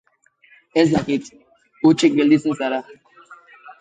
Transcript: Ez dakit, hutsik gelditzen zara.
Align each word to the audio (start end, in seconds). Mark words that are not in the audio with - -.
Ez 0.83 0.85
dakit, 0.93 1.29
hutsik 1.83 2.17
gelditzen 2.21 2.59
zara. 2.63 2.81